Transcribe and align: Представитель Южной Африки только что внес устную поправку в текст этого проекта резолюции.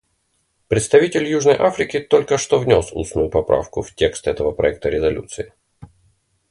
Представитель 0.67 1.27
Южной 1.27 1.53
Африки 1.59 1.99
только 1.99 2.39
что 2.39 2.57
внес 2.57 2.89
устную 2.91 3.29
поправку 3.29 3.83
в 3.83 3.93
текст 3.93 4.25
этого 4.25 4.49
проекта 4.51 4.89
резолюции. 4.89 5.53